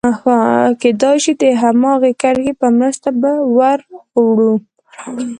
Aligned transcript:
کېدای 0.81 1.17
شي 1.23 1.33
د 1.41 1.43
هماغې 1.61 2.11
کرښې 2.21 2.53
په 2.61 2.67
مرسته 2.79 3.09
به 3.21 3.31
ور 3.57 3.79
اوړو. 4.17 4.53